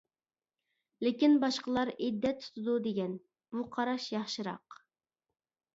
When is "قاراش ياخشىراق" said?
3.77-4.85